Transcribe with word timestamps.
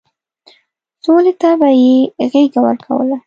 سولې 1.03 1.33
ته 1.41 1.49
به 1.59 1.69
يې 1.81 1.95
غېږه 2.31 2.59
ورکوله. 2.65 3.17